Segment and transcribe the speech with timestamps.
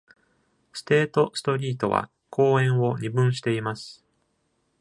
[0.73, 4.03] ステート・ストリートは公園を二分しています。